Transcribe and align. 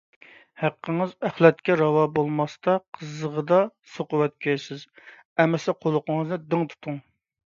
ھەققىڭىز 0.59 1.11
ئەخلەتكە 1.27 1.73
راۋان 1.81 2.07
بولماستا 2.15 2.73
قىززىغىدا 2.97 3.59
سوقۇۋەتكەيسىز. 3.97 4.85
ئەمسە 5.45 5.77
قۇلىقىڭىزنى 5.85 6.41
دىڭ 6.55 6.65
تۇتۇڭ: 6.73 6.99